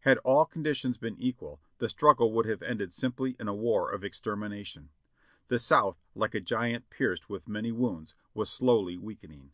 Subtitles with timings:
[0.00, 3.88] Had all conditions been equal, the strug gle would have ended simply in a war
[3.92, 4.88] of extermination.
[5.46, 9.52] The South, like a giant pierced with many wounds, was slowly weakening.